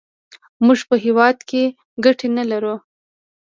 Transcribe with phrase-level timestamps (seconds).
[0.65, 1.63] موږ په هېواد کې
[2.03, 2.75] ګټې نه لرو.